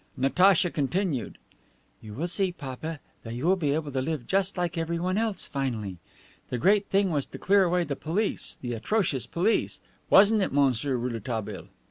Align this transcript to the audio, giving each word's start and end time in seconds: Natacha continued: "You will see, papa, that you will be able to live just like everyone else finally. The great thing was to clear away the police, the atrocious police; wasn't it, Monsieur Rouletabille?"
Natacha 0.17 0.71
continued: 0.71 1.37
"You 2.01 2.15
will 2.15 2.27
see, 2.27 2.51
papa, 2.51 2.99
that 3.21 3.35
you 3.35 3.45
will 3.45 3.55
be 3.55 3.71
able 3.75 3.91
to 3.91 4.01
live 4.01 4.25
just 4.25 4.57
like 4.57 4.75
everyone 4.75 5.15
else 5.15 5.45
finally. 5.45 5.97
The 6.49 6.57
great 6.57 6.87
thing 6.89 7.11
was 7.11 7.27
to 7.27 7.37
clear 7.37 7.65
away 7.65 7.83
the 7.83 7.95
police, 7.95 8.57
the 8.59 8.73
atrocious 8.73 9.27
police; 9.27 9.79
wasn't 10.09 10.41
it, 10.41 10.51
Monsieur 10.51 10.95
Rouletabille?" 10.95 11.67